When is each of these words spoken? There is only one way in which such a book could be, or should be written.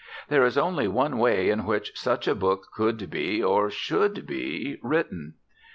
There 0.29 0.43
is 0.43 0.57
only 0.57 0.87
one 0.87 1.19
way 1.19 1.51
in 1.51 1.63
which 1.63 1.91
such 1.95 2.27
a 2.27 2.33
book 2.33 2.69
could 2.73 3.07
be, 3.11 3.43
or 3.43 3.69
should 3.69 4.25
be 4.25 4.79
written. 4.81 5.35